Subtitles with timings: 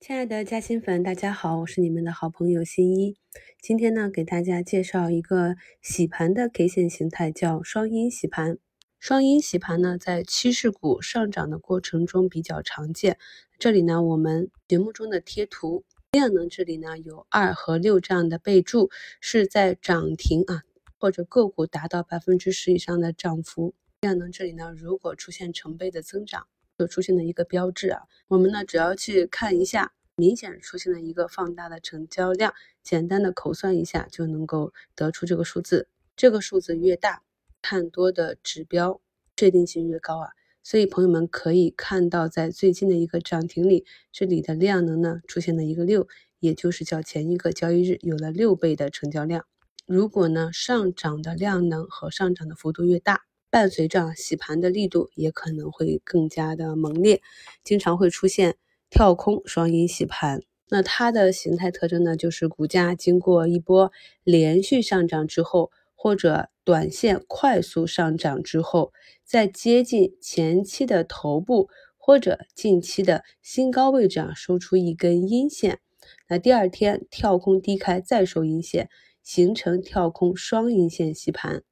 [0.00, 3.18] 亲爱的嘉兴粉，大家好，我是你们的好朋友新一。
[3.60, 8.56] 今天呢，给大家介绍一个洗盘的 K 线形态，叫双阴洗盘。
[8.98, 13.18] 双阴洗盘呢，在趋势股上涨的过程中比较常见。
[13.58, 18.88] 这里呢，我们节目中的贴图量能这里呢有二和六这样的备注，
[19.20, 20.62] 是在涨停啊
[20.98, 26.46] 或者个股达到百分之十以上的涨幅，量能这里呢如果出现成倍的增长。
[26.80, 35.88] 所出现的一个标志啊，我们呢只要去看一下，明显出现了一个放大的成交量，简单的口算一下就能够得出这个数字。
[36.16, 37.22] 这个数字越大，
[37.60, 39.02] 看多的指标
[39.36, 40.30] 确定性越高啊。
[40.62, 46.08] 所以朋友们可以看到，在最近的一个涨停里，这里的量能呢出现了一个六，
[46.38, 49.44] 也就是较前一个交易日有了六倍的成交量。
[49.84, 57.20] 如果呢上涨的量能和上涨的幅度越大，伴随着洗盘的力度也可能会更加的猛烈，
[57.64, 58.56] 经常会出现
[58.88, 60.42] 跳空双阴洗盘。
[60.68, 63.90] 那它的形态特征呢，就是股价经过一波
[64.22, 68.92] 连续上涨之后，或者短线快速上涨之后，
[69.24, 75.80] 在接近前期的头部或者近期的新高位置啊，收出一根阴线，
[76.28, 78.88] 那第二天跳空低开再收阴线，
[79.24, 81.64] 形成跳空双阴线洗盘。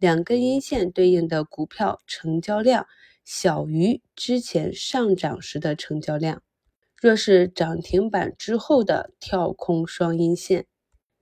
[0.00, 2.86] 两根阴线对应的股票成交量
[3.22, 6.42] 小于之前上涨时的成交量。
[6.98, 10.66] 若是涨停板之后的跳空双阴线，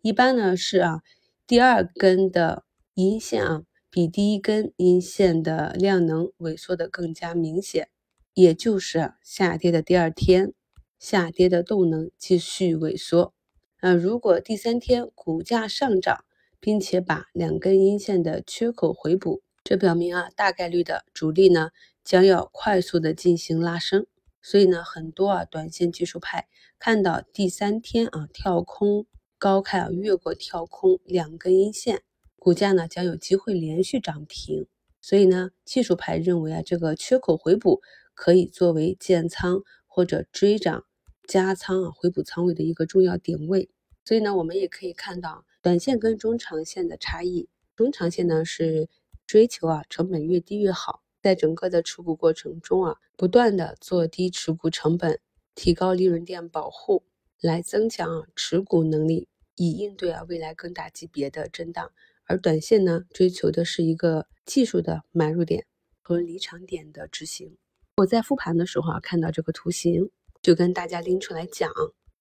[0.01, 1.03] 一般呢是啊，
[1.45, 7.89] 第二根的阴线啊比第一根阴线的量能萎缩的更加明显，
[8.35, 10.53] 也就是下跌的第二天，
[11.01, 13.35] 下跌的动能继续萎缩。
[13.81, 16.25] 啊，如果第三天股价上涨。
[16.61, 21.71] 并且把两根阴线的缺口回补，这表明啊，大概率的主力呢
[22.05, 24.07] 将要快速的进行拉升，
[24.43, 29.07] 所以呢，很多啊短线技术派看到第三天啊跳空
[29.39, 32.03] 高开啊越过跳空两根阴线，
[32.37, 34.67] 股价呢将有机会连续涨停，
[35.01, 37.81] 所以呢，技术派认为啊这个缺口回补
[38.15, 40.85] 可以作为建仓或者追涨
[41.27, 43.69] 加仓啊回补仓位的一个重要点位，
[44.09, 45.45] 所以呢，我们也可以看到。
[45.61, 47.47] 短线跟中长线的差异，
[47.77, 48.89] 中长线呢是
[49.27, 55.21] 追求啊成本越低越好，在整个的持股过程中啊，不断的做低持股成本，
[55.55, 57.05] 提高利润垫保护，
[57.43, 61.93] 来增强啊持股能力，以应对啊未来更大级别的震荡。
[62.25, 65.67] 而短线呢，追求的是一个技术的买入点
[66.01, 67.59] 和离场点的执行。
[67.99, 71.71] 我在复盘的时候啊，看到这个图形，就跟大家拎出来讲。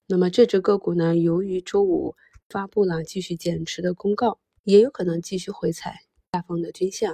[0.08, 2.16] 那么这只个股呢，由于周五。
[2.50, 7.12] 发布了继续减持的公告，也有可能继续回踩下方的均线。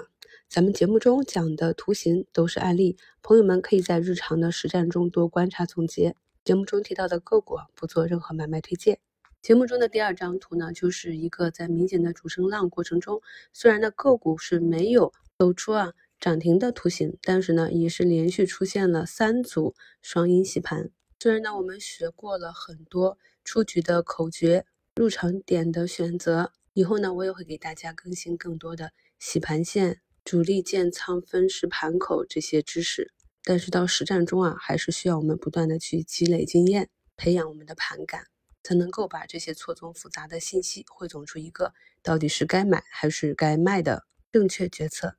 [0.47, 6.15] 咱们节目中讲的图形都是案例，朋友们可以在日常的实战中多观察总结。
[6.45, 8.99] 节目中提到的个股不做任何买卖推荐。
[9.41, 13.19] 节目中的第二张图呢，就是一个在明显的主升浪过程中，
[13.53, 20.91] 虽然呢个股是没有走出啊涨停的图形，但是呢也是连续出现了三组双阴洗盘。
[21.23, 24.65] 虽然呢我们学过了很多出局的口诀。
[24.95, 33.13] 入场点的选择，以后呢，我也会给大家更新更多的洗盘线、主力建仓分时盘口这些知识。
[33.41, 38.25] 但是到实战中啊，还是需要我们不断的去积累经验，培养我们的盘感，
[38.61, 41.73] 才能够把这些错综复杂的信息汇总出一个
[42.03, 44.03] 到底是该买还是该卖的
[44.33, 45.15] 正确决策。